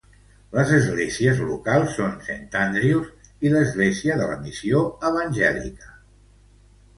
[0.59, 5.93] Les esglésies locals són Saint Andrews i l'església de la missió evangèlica.